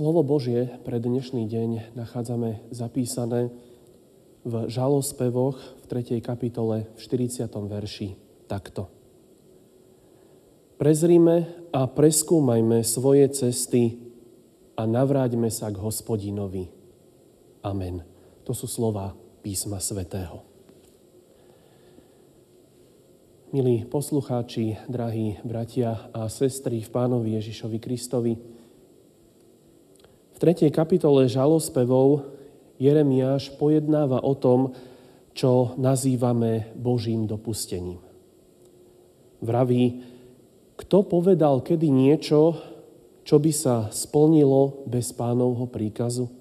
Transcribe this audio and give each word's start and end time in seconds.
Slovo 0.00 0.24
Božie 0.24 0.80
pre 0.80 0.96
dnešný 0.96 1.44
deň 1.44 1.92
nachádzame 1.92 2.72
zapísané 2.72 3.52
v 4.48 4.64
žalospevoch 4.64 5.60
v 5.60 5.84
3. 6.16 6.24
kapitole 6.24 6.88
v 6.88 7.00
40. 7.04 7.44
verši 7.44 8.16
takto. 8.48 8.88
Prezrime 10.80 11.52
a 11.68 11.84
preskúmajme 11.84 12.80
svoje 12.80 13.28
cesty 13.28 14.00
a 14.72 14.88
navráťme 14.88 15.52
sa 15.52 15.68
k 15.68 15.76
hospodinovi. 15.84 16.72
Amen. 17.60 18.00
To 18.48 18.56
sú 18.56 18.72
slova 18.72 19.12
písma 19.44 19.84
svätého. 19.84 20.40
Milí 23.52 23.84
poslucháči, 23.84 24.80
drahí 24.88 25.36
bratia 25.44 26.08
a 26.16 26.24
sestry 26.32 26.80
v 26.80 26.88
Pánovi 26.88 27.36
Ježišovi 27.36 27.76
Kristovi, 27.76 28.59
3. 30.40 30.72
kapitole 30.72 31.28
žalospevov 31.28 32.24
Jeremiáš 32.80 33.52
pojednáva 33.60 34.24
o 34.24 34.32
tom, 34.32 34.72
čo 35.36 35.76
nazývame 35.76 36.72
Božím 36.72 37.28
dopustením. 37.28 38.00
Vraví, 39.44 40.00
kto 40.80 41.04
povedal 41.04 41.60
kedy 41.60 41.92
niečo, 41.92 42.56
čo 43.20 43.36
by 43.36 43.52
sa 43.52 43.92
splnilo 43.92 44.80
bez 44.88 45.12
pánovho 45.12 45.68
príkazu? 45.68 46.32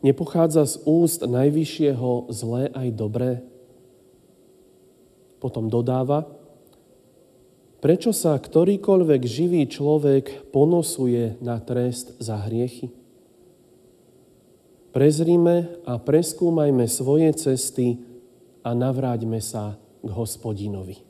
Nepochádza 0.00 0.64
z 0.64 0.74
úst 0.88 1.20
najvyššieho 1.28 2.32
zlé 2.32 2.72
aj 2.72 2.88
dobré? 2.96 3.44
Potom 5.36 5.68
dodáva, 5.68 6.24
Prečo 7.82 8.14
sa 8.14 8.38
ktorýkoľvek 8.38 9.22
živý 9.26 9.66
človek 9.66 10.54
ponosuje 10.54 11.34
na 11.42 11.58
trest 11.58 12.14
za 12.22 12.38
hriechy? 12.46 12.94
Prezrime 14.94 15.82
a 15.82 15.98
preskúmajme 15.98 16.86
svoje 16.86 17.34
cesty 17.34 17.98
a 18.62 18.70
navráťme 18.70 19.42
sa 19.42 19.74
k 19.98 20.08
hospodinovi. 20.14 21.02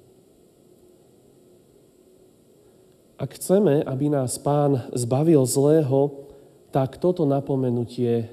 Ak 3.20 3.36
chceme, 3.36 3.84
aby 3.84 4.08
nás 4.08 4.40
pán 4.40 4.88
zbavil 4.96 5.44
zlého, 5.44 6.24
tak 6.72 6.96
toto 6.96 7.28
napomenutie 7.28 8.32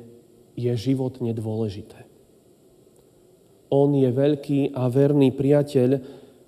je 0.55 0.71
životne 0.79 1.35
dôležité. 1.35 2.07
On 3.67 3.91
je 3.91 4.07
veľký 4.07 4.71
a 4.79 4.87
verný 4.87 5.35
priateľ, 5.35 5.99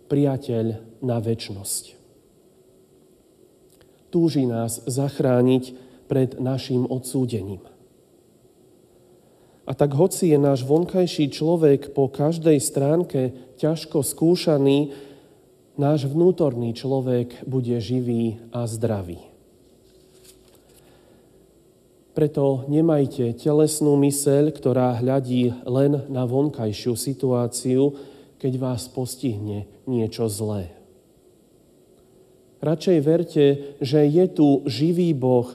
priateľ 0.07 0.90
na 1.01 1.17
väčnosť. 1.19 1.97
Túži 4.13 4.45
nás 4.45 4.85
zachrániť 4.85 5.75
pred 6.11 6.37
našim 6.37 6.85
odsúdením. 6.85 7.63
A 9.63 9.71
tak 9.71 9.95
hoci 9.95 10.35
je 10.35 10.39
náš 10.41 10.67
vonkajší 10.67 11.31
človek 11.31 11.95
po 11.95 12.11
každej 12.11 12.59
stránke 12.59 13.31
ťažko 13.55 14.03
skúšaný, 14.03 14.91
náš 15.79 16.11
vnútorný 16.11 16.75
človek 16.75 17.47
bude 17.47 17.79
živý 17.79 18.41
a 18.51 18.67
zdravý. 18.67 19.23
Preto 22.11 22.67
nemajte 22.67 23.31
telesnú 23.39 23.95
myseľ, 23.95 24.51
ktorá 24.51 24.99
hľadí 24.99 25.55
len 25.63 26.03
na 26.11 26.27
vonkajšiu 26.27 26.99
situáciu, 26.99 27.95
keď 28.35 28.53
vás 28.59 28.91
postihne 28.91 29.63
niečo 29.87 30.27
zlé. 30.27 30.80
Radšej 32.61 32.97
verte, 33.01 33.45
že 33.81 34.05
je 34.05 34.25
tu 34.29 34.61
živý 34.69 35.17
Boh, 35.17 35.49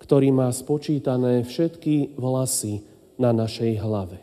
ktorý 0.00 0.32
má 0.32 0.48
spočítané 0.48 1.44
všetky 1.44 2.16
vlasy 2.16 2.80
na 3.20 3.36
našej 3.36 3.76
hlave. 3.84 4.16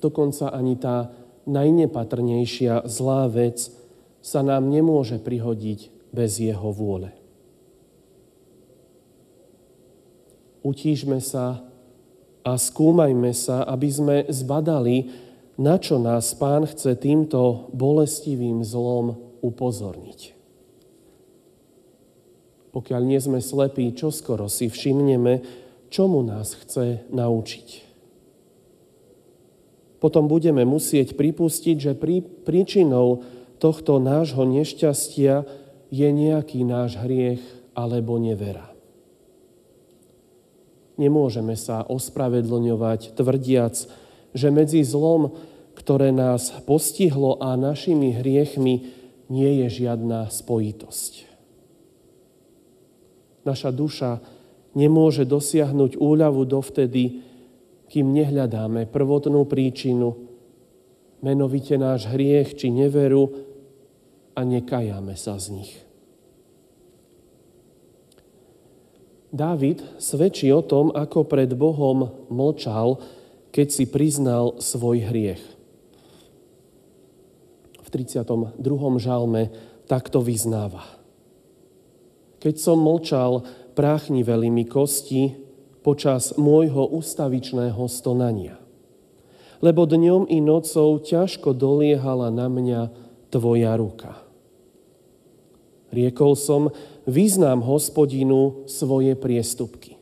Dokonca 0.00 0.48
ani 0.48 0.80
tá 0.80 1.12
najnepatrnejšia 1.44 2.88
zlá 2.88 3.28
vec 3.28 3.68
sa 4.24 4.40
nám 4.40 4.72
nemôže 4.72 5.20
prihodiť 5.20 5.92
bez 6.08 6.40
jeho 6.40 6.72
vôle. 6.72 7.12
Utížme 10.64 11.20
sa 11.20 11.60
a 12.48 12.56
skúmajme 12.56 13.32
sa, 13.36 13.60
aby 13.68 13.88
sme 13.92 14.16
zbadali, 14.32 15.12
na 15.60 15.76
čo 15.76 16.00
nás 16.00 16.32
Pán 16.32 16.64
chce 16.64 16.96
týmto 16.96 17.68
bolestivým 17.76 18.64
zlom 18.64 19.27
upozorniť. 19.40 20.38
Pokiaľ 22.72 23.02
nie 23.02 23.18
sme 23.18 23.40
slepí, 23.40 23.90
čo 23.96 24.12
skoro 24.12 24.46
si 24.46 24.68
všimneme, 24.68 25.42
čomu 25.88 26.20
nás 26.20 26.52
chce 26.54 27.08
naučiť. 27.08 27.88
Potom 29.98 30.30
budeme 30.30 30.62
musieť 30.62 31.18
pripustiť, 31.18 31.76
že 31.76 31.92
prí, 31.98 32.22
príčinou 32.22 33.26
tohto 33.58 33.98
nášho 33.98 34.46
nešťastia 34.46 35.42
je 35.90 36.08
nejaký 36.08 36.62
náš 36.62 37.02
hriech 37.02 37.42
alebo 37.74 38.14
nevera. 38.22 38.70
Nemôžeme 40.98 41.54
sa 41.54 41.86
ospravedlňovať 41.86 43.14
tvrdiac, 43.14 43.74
že 44.34 44.48
medzi 44.50 44.82
zlom, 44.82 45.34
ktoré 45.78 46.10
nás 46.10 46.50
postihlo 46.66 47.38
a 47.38 47.54
našimi 47.54 48.18
hriechmi 48.18 48.90
nie 49.28 49.64
je 49.64 49.84
žiadna 49.84 50.32
spojitosť. 50.32 51.28
Naša 53.44 53.70
duša 53.72 54.20
nemôže 54.76 55.24
dosiahnuť 55.24 55.96
úľavu 55.96 56.44
dovtedy, 56.44 57.24
kým 57.88 58.12
nehľadáme 58.12 58.88
prvotnú 58.88 59.48
príčinu, 59.48 60.28
menovite 61.24 61.80
náš 61.80 62.08
hriech 62.12 62.56
či 62.56 62.68
neveru 62.68 63.32
a 64.36 64.44
nekajáme 64.44 65.16
sa 65.16 65.40
z 65.40 65.46
nich. 65.56 65.72
Dávid 69.28 69.84
svedčí 70.00 70.48
o 70.52 70.64
tom, 70.64 70.88
ako 70.88 71.28
pred 71.28 71.52
Bohom 71.52 72.28
mlčal, 72.32 72.96
keď 73.52 73.68
si 73.68 73.84
priznal 73.84 74.56
svoj 74.56 75.04
hriech 75.04 75.57
v 77.88 78.04
32. 78.04 78.60
žalme 79.00 79.48
takto 79.88 80.20
vyznáva. 80.20 80.84
Keď 82.44 82.54
som 82.60 82.76
mlčal, 82.76 83.48
práchniveli 83.72 84.52
mi 84.52 84.68
kosti 84.68 85.40
počas 85.80 86.36
môjho 86.36 86.84
ustavičného 86.92 87.80
stonania. 87.88 88.60
Lebo 89.64 89.88
dňom 89.88 90.28
i 90.28 90.38
nocou 90.44 91.00
ťažko 91.00 91.56
doliehala 91.56 92.28
na 92.28 92.46
mňa 92.52 92.92
tvoja 93.32 93.72
ruka. 93.80 94.20
Riekol 95.88 96.36
som, 96.36 96.68
vyznám 97.08 97.64
hospodinu 97.64 98.68
svoje 98.68 99.16
priestupky. 99.16 99.96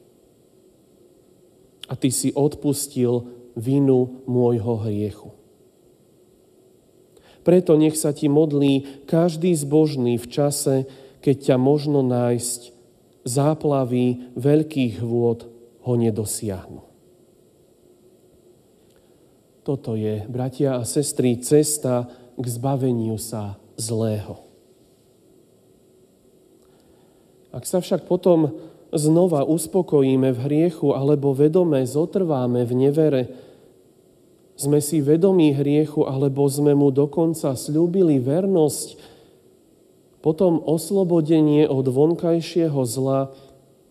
A 1.87 1.95
ty 1.95 2.11
si 2.11 2.35
odpustil 2.35 3.31
vinu 3.55 4.27
môjho 4.27 4.83
hriechu. 4.83 5.31
Preto 7.47 7.79
nech 7.79 7.95
sa 7.95 8.11
ti 8.11 8.27
modlí 8.27 9.07
každý 9.07 9.55
zbožný 9.55 10.19
v 10.19 10.27
čase, 10.27 10.91
keď 11.23 11.55
ťa 11.55 11.57
možno 11.63 12.03
nájsť, 12.03 12.75
záplavy 13.23 14.35
veľkých 14.35 14.99
vôd 14.99 15.47
ho 15.87 15.93
nedosiahnu. 15.95 16.83
Toto 19.63 19.95
je, 19.95 20.27
bratia 20.27 20.79
a 20.79 20.83
sestry, 20.83 21.39
cesta 21.39 22.11
k 22.35 22.45
zbaveniu 22.47 23.19
sa 23.19 23.59
zlého. 23.79 24.43
Ak 27.51 27.67
sa 27.67 27.83
však 27.83 28.07
potom 28.07 28.59
znova 28.95 29.43
uspokojíme 29.43 30.31
v 30.35 30.43
hriechu 30.47 30.95
alebo 30.95 31.35
vedome 31.35 31.83
zotrváme 31.83 32.63
v 32.63 32.73
nevere, 32.75 33.23
sme 34.57 34.81
si 34.81 35.05
vedomí 35.05 35.53
hriechu, 35.53 36.09
alebo 36.09 36.49
sme 36.49 36.73
mu 36.73 36.89
dokonca 36.89 37.53
slúbili 37.53 38.17
vernosť, 38.17 39.17
potom 40.25 40.59
oslobodenie 40.65 41.69
od 41.71 41.87
vonkajšieho 41.87 42.81
zla 42.89 43.31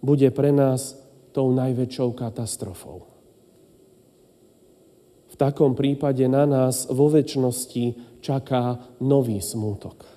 bude 0.04 0.28
pre 0.36 0.52
nás 0.52 1.00
tou 1.32 1.54
najväčšou 1.54 2.12
katastrofou. 2.18 3.08
V 5.32 5.36
takom 5.40 5.76
prípade 5.76 6.26
na 6.28 6.44
nás 6.44 6.88
vo 6.92 7.08
väčšnosti 7.12 8.20
čaká 8.24 8.80
nový 9.04 9.40
smútok. 9.40 10.08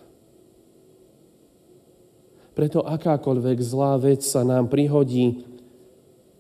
Preto 2.58 2.82
akákoľvek 2.82 3.58
zlá 3.62 3.98
vec 4.02 4.26
sa 4.26 4.42
nám 4.42 4.66
prihodí, 4.66 5.46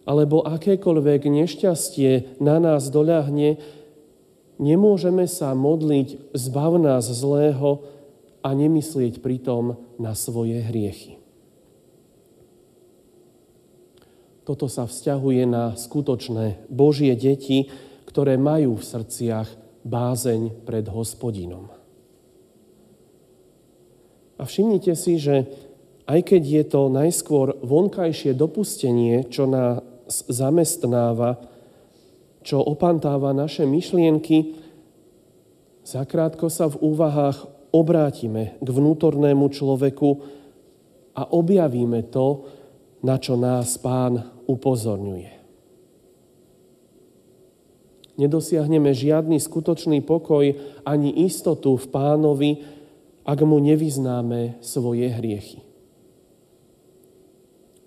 alebo 0.02 0.42
akékoľvek 0.42 1.30
nešťastie 1.30 2.42
na 2.42 2.58
nás 2.58 2.90
doľahne, 2.90 3.60
Nemôžeme 4.58 5.30
sa 5.30 5.54
modliť 5.54 6.34
zbav 6.34 6.82
nás 6.82 7.06
zlého 7.06 7.86
a 8.42 8.50
nemyslieť 8.54 9.22
pritom 9.22 9.78
na 10.02 10.18
svoje 10.18 10.58
hriechy. 10.62 11.18
Toto 14.42 14.66
sa 14.66 14.88
vzťahuje 14.88 15.44
na 15.46 15.76
skutočné 15.78 16.66
Božie 16.72 17.14
deti, 17.14 17.70
ktoré 18.08 18.40
majú 18.40 18.80
v 18.80 18.88
srdciach 18.88 19.48
bázeň 19.84 20.64
pred 20.66 20.88
hospodinom. 20.88 21.68
A 24.38 24.42
všimnite 24.42 24.96
si, 24.96 25.20
že 25.20 25.46
aj 26.08 26.24
keď 26.24 26.42
je 26.42 26.64
to 26.64 26.88
najskôr 26.88 27.60
vonkajšie 27.60 28.32
dopustenie, 28.32 29.28
čo 29.28 29.44
nás 29.44 29.84
zamestnáva, 30.08 31.36
čo 32.48 32.64
opantáva 32.64 33.36
naše 33.36 33.68
myšlienky, 33.68 34.56
zakrátko 35.84 36.48
sa 36.48 36.72
v 36.72 36.80
úvahách 36.80 37.44
obrátime 37.76 38.56
k 38.64 38.68
vnútornému 38.72 39.52
človeku 39.52 40.08
a 41.12 41.28
objavíme 41.28 42.08
to, 42.08 42.48
na 43.04 43.20
čo 43.20 43.36
nás 43.36 43.76
pán 43.76 44.32
upozorňuje. 44.48 45.36
Nedosiahneme 48.16 48.96
žiadny 48.96 49.36
skutočný 49.36 50.00
pokoj 50.00 50.48
ani 50.88 51.28
istotu 51.28 51.76
v 51.76 51.86
pánovi, 51.92 52.50
ak 53.28 53.38
mu 53.44 53.60
nevyznáme 53.60 54.64
svoje 54.64 55.04
hriechy. 55.04 55.60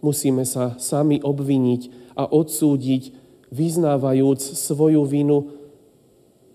Musíme 0.06 0.46
sa 0.46 0.78
sami 0.78 1.18
obviniť 1.18 2.14
a 2.14 2.30
odsúdiť, 2.30 3.21
vyznávajúc 3.52 4.40
svoju 4.40 5.04
vinu. 5.06 5.54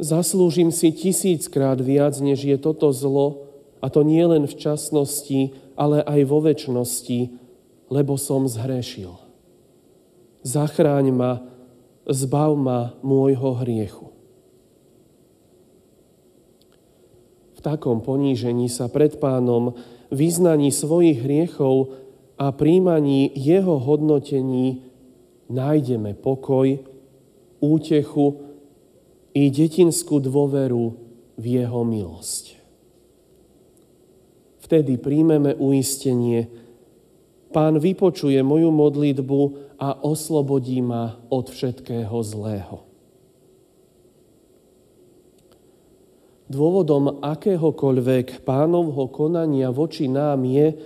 Zaslúžim 0.00 0.72
si 0.72 0.93
tisíckrát 0.93 1.81
viac, 1.81 2.16
než 2.20 2.44
je 2.44 2.56
toto 2.56 2.93
zlo, 2.93 3.48
a 3.81 3.93
to 3.93 4.02
nie 4.02 4.25
len 4.25 4.48
v 4.48 4.54
časnosti, 4.56 5.54
ale 5.76 6.00
aj 6.02 6.20
vo 6.26 6.40
väčšnosti, 6.43 7.32
lebo 7.93 8.16
som 8.19 8.48
zhrešil. 8.48 9.14
Zachráň 10.43 11.12
ma, 11.12 11.32
zbav 12.08 12.56
ma 12.56 12.96
môjho 13.04 13.56
hriechu. 13.60 14.16
takom 17.66 17.98
ponížení 17.98 18.70
sa 18.70 18.87
pred 18.87 19.19
pánom, 19.19 19.75
vyznaní 20.14 20.70
svojich 20.70 21.19
hriechov 21.19 21.98
a 22.38 22.54
príjmaní 22.54 23.34
jeho 23.34 23.82
hodnotení 23.82 24.87
nájdeme 25.50 26.14
pokoj, 26.19 26.81
útechu 27.62 28.26
i 29.37 29.48
detinskú 29.52 30.20
dôveru 30.20 30.84
v 31.37 31.44
jeho 31.44 31.81
milosť. 31.84 32.56
Vtedy 34.66 34.98
príjmeme 34.98 35.54
uistenie, 35.54 36.66
Pán 37.56 37.81
vypočuje 37.81 38.37
moju 38.44 38.69
modlitbu 38.69 39.40
a 39.81 39.96
oslobodí 40.04 40.84
ma 40.84 41.16
od 41.32 41.48
všetkého 41.48 42.12
zlého. 42.20 42.84
Dôvodom 46.52 47.25
akéhokoľvek 47.25 48.46
pánovho 48.46 49.08
konania 49.10 49.72
voči 49.72 50.06
nám 50.06 50.46
je 50.46 50.78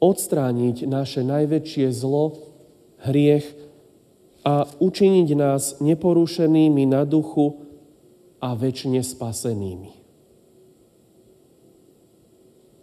odstrániť 0.00 0.88
naše 0.88 1.26
najväčšie 1.26 1.90
zlo, 1.92 2.38
hriech 3.08 3.46
a 4.44 4.64
učiniť 4.66 5.28
nás 5.36 5.62
neporušenými 5.84 6.88
na 6.88 7.04
duchu 7.04 7.60
a 8.40 8.56
väčšine 8.56 9.04
spasenými. 9.04 9.92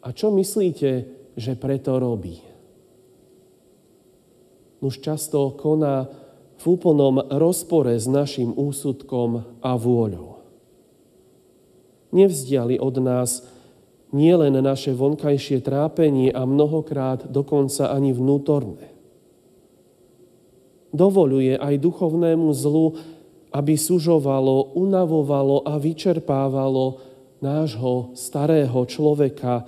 A 0.06 0.08
čo 0.14 0.32
myslíte, 0.32 0.90
že 1.36 1.54
preto 1.60 1.98
robí? 1.98 2.40
Už 4.78 5.02
často 5.02 5.58
koná 5.58 6.06
v 6.58 6.64
úplnom 6.66 7.22
rozpore 7.34 7.98
s 7.98 8.06
našim 8.06 8.54
úsudkom 8.54 9.60
a 9.62 9.72
vôľou 9.74 10.38
nevzdiali 12.12 12.80
od 12.80 12.96
nás 12.98 13.46
nielen 14.16 14.56
naše 14.64 14.96
vonkajšie 14.96 15.62
trápenie 15.62 16.32
a 16.32 16.48
mnohokrát 16.48 17.28
dokonca 17.28 17.92
ani 17.92 18.16
vnútorné. 18.16 18.97
Dovoluje 20.92 21.56
aj 21.60 21.84
duchovnému 21.84 22.52
zlu, 22.56 22.96
aby 23.52 23.74
sužovalo, 23.76 24.76
unavovalo 24.76 25.68
a 25.68 25.80
vyčerpávalo 25.80 27.00
nášho 27.44 28.12
starého 28.18 28.80
človeka 28.88 29.68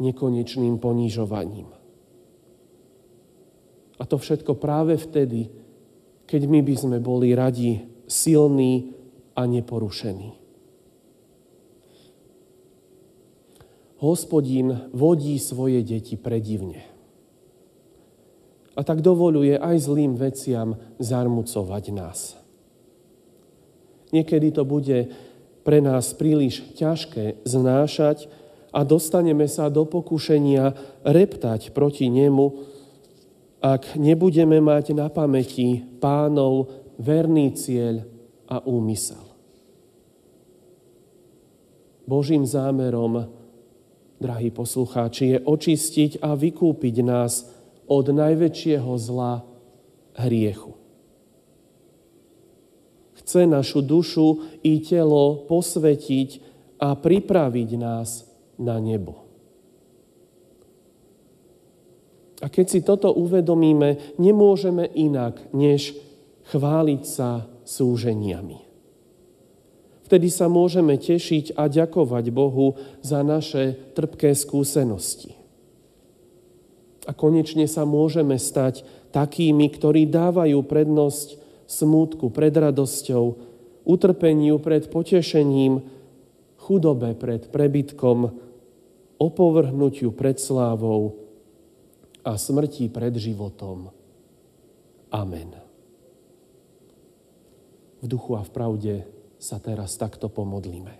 nekonečným 0.00 0.80
ponižovaním. 0.80 1.68
A 4.00 4.02
to 4.08 4.16
všetko 4.16 4.56
práve 4.56 4.96
vtedy, 4.96 5.52
keď 6.24 6.42
my 6.48 6.60
by 6.64 6.74
sme 6.74 6.98
boli 7.02 7.36
radi 7.36 7.84
silní 8.08 8.96
a 9.36 9.44
neporušení. 9.44 10.40
hospodín 14.00 14.88
vodí 14.96 15.36
svoje 15.36 15.84
deti 15.84 16.16
predivne. 16.16 16.88
A 18.78 18.80
tak 18.86 19.02
dovoluje 19.02 19.58
aj 19.58 19.76
zlým 19.82 20.14
veciam 20.14 20.78
zarmucovať 21.02 21.84
nás. 21.90 22.38
Niekedy 24.10 24.54
to 24.54 24.62
bude 24.66 25.10
pre 25.62 25.78
nás 25.78 26.14
príliš 26.14 26.66
ťažké 26.74 27.46
znášať 27.46 28.26
a 28.70 28.86
dostaneme 28.86 29.46
sa 29.50 29.70
do 29.70 29.86
pokušenia 29.86 30.74
reptať 31.02 31.74
proti 31.74 32.10
nemu, 32.10 32.46
ak 33.60 33.98
nebudeme 34.00 34.58
mať 34.62 34.96
na 34.96 35.12
pamäti 35.12 35.84
pánov 36.00 36.72
verný 36.96 37.52
cieľ 37.54 38.06
a 38.48 38.62
úmysel. 38.64 39.20
Božím 42.08 42.42
zámerom 42.42 43.30
drahí 44.20 44.50
poslucháči, 44.50 45.36
je 45.36 45.38
očistiť 45.40 46.10
a 46.20 46.34
vykúpiť 46.36 46.96
nás 47.00 47.48
od 47.90 48.06
najväčšieho 48.14 48.92
zla 48.94 49.42
hriechu. 50.14 50.78
Chce 53.18 53.50
našu 53.50 53.82
dušu 53.82 54.26
i 54.62 54.78
telo 54.78 55.42
posvetiť 55.50 56.30
a 56.78 56.94
pripraviť 56.94 57.70
nás 57.74 58.30
na 58.62 58.78
nebo. 58.78 59.26
A 62.40 62.48
keď 62.48 62.66
si 62.72 62.80
toto 62.80 63.12
uvedomíme, 63.12 64.16
nemôžeme 64.16 64.88
inak, 64.96 65.52
než 65.52 65.92
chváliť 66.48 67.02
sa 67.04 67.44
súženiami. 67.68 68.64
Vtedy 70.08 70.26
sa 70.32 70.50
môžeme 70.50 70.98
tešiť 70.98 71.54
a 71.54 71.70
ďakovať 71.70 72.24
Bohu 72.34 72.74
za 73.04 73.22
naše 73.22 73.94
trpké 73.94 74.34
skúsenosti. 74.34 75.39
A 77.10 77.12
konečne 77.12 77.66
sa 77.66 77.82
môžeme 77.82 78.38
stať 78.38 78.86
takými, 79.10 79.66
ktorí 79.66 80.06
dávajú 80.06 80.62
prednosť 80.62 81.42
smútku 81.66 82.30
pred 82.30 82.54
radosťou, 82.54 83.34
utrpeniu 83.82 84.62
pred 84.62 84.86
potešením, 84.86 85.82
chudobe 86.62 87.18
pred 87.18 87.50
prebytkom, 87.50 88.30
opovrhnutiu 89.18 90.14
pred 90.14 90.38
slávou 90.38 91.18
a 92.22 92.38
smrti 92.38 92.86
pred 92.86 93.18
životom. 93.18 93.90
Amen. 95.10 95.50
V 98.00 98.06
duchu 98.06 98.38
a 98.38 98.46
v 98.46 98.50
pravde 98.54 98.94
sa 99.42 99.58
teraz 99.58 99.98
takto 99.98 100.30
pomodlíme. 100.30 100.99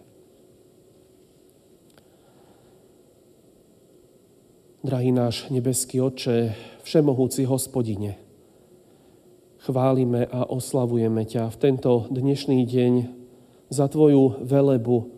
Drahý 4.81 5.13
náš 5.13 5.53
nebeský 5.53 6.01
Oče, 6.01 6.57
Všemohúci 6.89 7.45
hospodine, 7.45 8.17
chválime 9.61 10.25
a 10.25 10.49
oslavujeme 10.49 11.29
ťa 11.29 11.53
v 11.53 11.57
tento 11.61 12.09
dnešný 12.09 12.65
deň 12.65 12.93
za 13.69 13.93
Tvoju 13.93 14.41
velebu, 14.41 15.13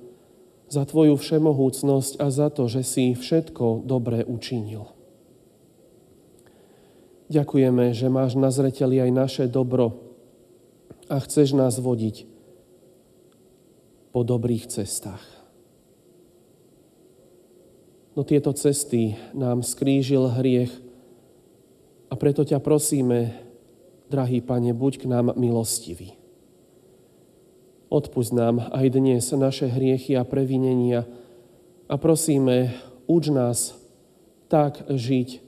za 0.67 0.83
Tvoju 0.83 1.15
všemohúcnosť 1.15 2.19
a 2.19 2.27
za 2.35 2.51
to, 2.51 2.67
že 2.67 2.83
si 2.83 3.15
všetko 3.15 3.87
dobre 3.87 4.27
učinil. 4.27 4.91
Ďakujeme, 7.31 7.95
že 7.95 8.11
máš 8.11 8.35
na 8.35 8.51
zreteli 8.51 8.99
aj 8.99 9.11
naše 9.15 9.45
dobro 9.47 9.95
a 11.07 11.23
chceš 11.23 11.55
nás 11.55 11.79
vodiť 11.79 12.27
po 14.11 14.27
dobrých 14.27 14.67
cestách. 14.67 15.32
No 18.13 18.29
tieto 18.29 18.53
cesty 18.53 19.17
nám 19.33 19.65
skrížil 19.65 20.29
hriech 20.29 20.73
a 22.13 22.15
preto 22.15 22.45
ťa 22.45 22.61
prosíme, 22.61 23.33
drahý 24.13 24.45
Pane, 24.45 24.77
buď 24.77 24.93
k 25.01 25.05
nám 25.09 25.33
milostivý. 25.33 26.13
Odpust 27.89 28.37
nám 28.37 28.69
aj 28.69 28.87
dnes 28.93 29.25
naše 29.33 29.65
hriechy 29.65 30.13
a 30.21 30.29
previnenia 30.29 31.09
a 31.89 31.97
prosíme, 31.97 32.77
uč 33.09 33.33
nás 33.33 33.77
tak 34.53 34.85
žiť, 34.93 35.41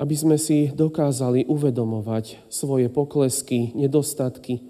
aby 0.00 0.16
sme 0.16 0.40
si 0.40 0.72
dokázali 0.72 1.44
uvedomovať 1.44 2.48
svoje 2.48 2.88
poklesky, 2.88 3.76
nedostatky 3.76 4.64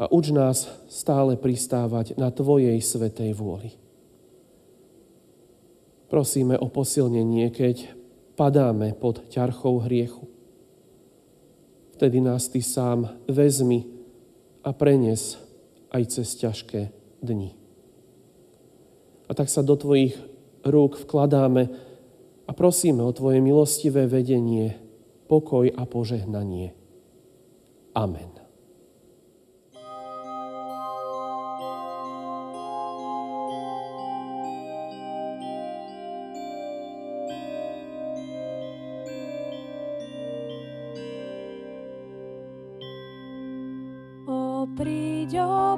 a 0.00 0.08
uč 0.08 0.32
nás 0.32 0.72
stále 0.88 1.36
pristávať 1.36 2.16
na 2.16 2.32
Tvojej 2.32 2.80
svetej 2.80 3.36
vôli. 3.36 3.81
Prosíme 6.12 6.60
o 6.60 6.68
posilnenie, 6.68 7.48
keď 7.48 7.88
padáme 8.36 8.92
pod 8.92 9.24
ťarchou 9.32 9.80
hriechu. 9.88 10.28
Vtedy 11.96 12.20
nás 12.20 12.52
Ty 12.52 12.60
sám 12.60 12.98
vezmi 13.24 13.88
a 14.60 14.76
prenes 14.76 15.40
aj 15.88 16.02
cez 16.12 16.36
ťažké 16.36 16.92
dni. 17.24 17.56
A 19.24 19.32
tak 19.32 19.48
sa 19.48 19.64
do 19.64 19.72
Tvojich 19.72 20.20
rúk 20.68 21.00
vkladáme, 21.08 21.72
a 22.42 22.50
prosíme 22.52 23.00
o 23.00 23.14
Tvoje 23.14 23.40
milostivé 23.40 24.04
vedenie, 24.04 24.76
pokoj 25.30 25.72
a 25.72 25.88
požehnanie. 25.88 26.74
Amen. 27.96 28.31
Príď, 44.72 45.44
o 45.44 45.76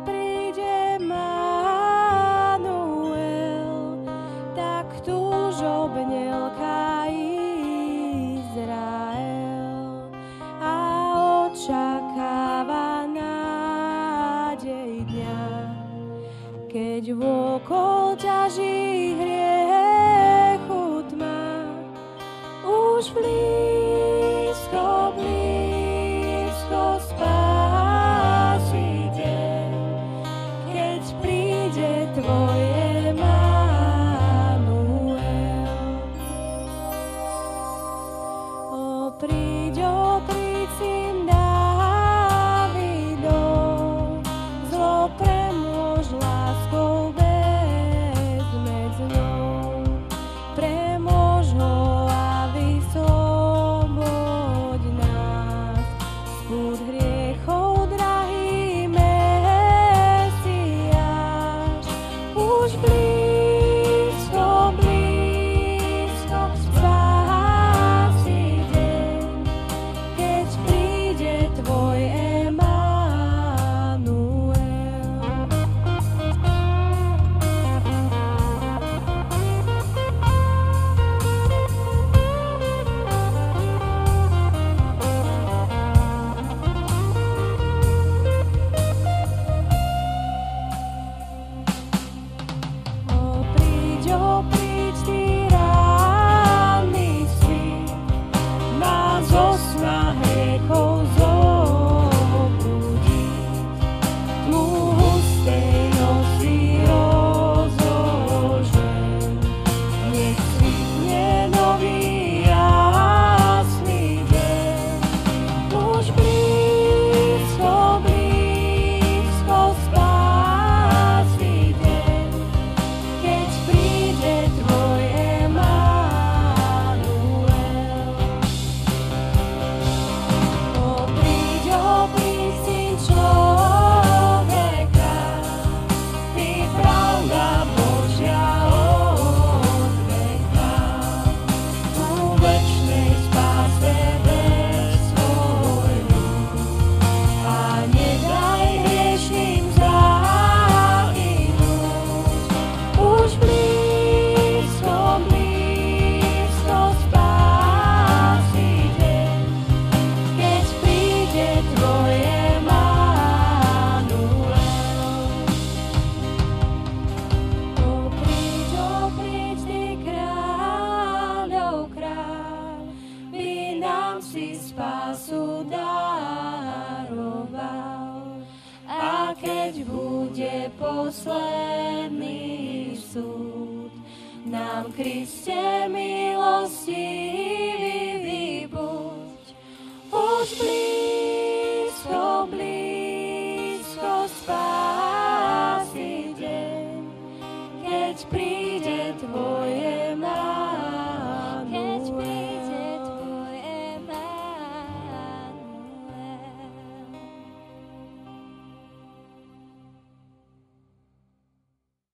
milostivý 186.86 187.23